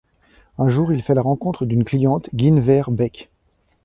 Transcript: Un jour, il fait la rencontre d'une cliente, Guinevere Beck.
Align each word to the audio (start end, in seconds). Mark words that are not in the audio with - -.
Un 0.57 0.67
jour, 0.67 0.91
il 0.91 1.03
fait 1.03 1.13
la 1.13 1.21
rencontre 1.21 1.63
d'une 1.63 1.83
cliente, 1.83 2.27
Guinevere 2.33 2.89
Beck. 2.89 3.29